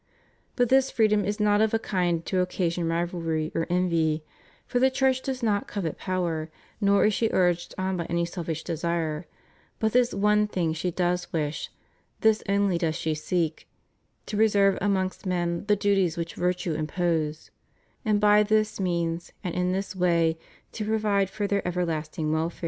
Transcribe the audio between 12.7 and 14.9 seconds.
does she seek, to preserve